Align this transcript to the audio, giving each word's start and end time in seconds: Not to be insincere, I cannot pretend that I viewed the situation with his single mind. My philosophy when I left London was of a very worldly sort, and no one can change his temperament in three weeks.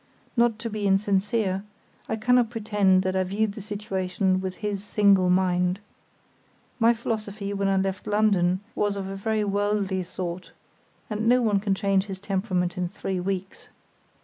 Not 0.35 0.57
to 0.57 0.69
be 0.71 0.87
insincere, 0.87 1.63
I 2.09 2.15
cannot 2.15 2.49
pretend 2.49 3.03
that 3.03 3.15
I 3.15 3.23
viewed 3.23 3.51
the 3.53 3.61
situation 3.61 4.41
with 4.41 4.55
his 4.65 4.83
single 4.83 5.29
mind. 5.29 5.79
My 6.79 6.91
philosophy 6.91 7.53
when 7.53 7.67
I 7.67 7.77
left 7.77 8.07
London 8.07 8.61
was 8.73 8.95
of 8.95 9.07
a 9.07 9.15
very 9.15 9.43
worldly 9.43 10.01
sort, 10.01 10.53
and 11.07 11.27
no 11.29 11.43
one 11.43 11.59
can 11.59 11.75
change 11.75 12.05
his 12.05 12.17
temperament 12.17 12.79
in 12.79 12.87
three 12.87 13.19
weeks. 13.19 13.69